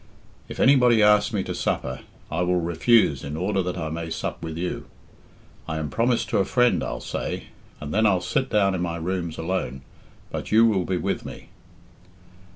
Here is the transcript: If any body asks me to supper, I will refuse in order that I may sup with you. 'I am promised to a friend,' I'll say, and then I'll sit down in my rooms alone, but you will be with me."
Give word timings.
If 0.49 0.59
any 0.59 0.75
body 0.75 1.03
asks 1.03 1.31
me 1.31 1.43
to 1.43 1.53
supper, 1.53 1.99
I 2.31 2.41
will 2.41 2.59
refuse 2.59 3.23
in 3.23 3.37
order 3.37 3.61
that 3.61 3.77
I 3.77 3.89
may 3.91 4.09
sup 4.09 4.41
with 4.41 4.57
you. 4.57 4.87
'I 5.67 5.77
am 5.77 5.89
promised 5.91 6.27
to 6.29 6.39
a 6.39 6.43
friend,' 6.43 6.83
I'll 6.83 6.99
say, 7.01 7.49
and 7.79 7.93
then 7.93 8.07
I'll 8.07 8.19
sit 8.19 8.49
down 8.49 8.73
in 8.73 8.81
my 8.81 8.97
rooms 8.97 9.37
alone, 9.37 9.83
but 10.31 10.51
you 10.51 10.65
will 10.65 10.85
be 10.85 10.97
with 10.97 11.23
me." 11.23 11.49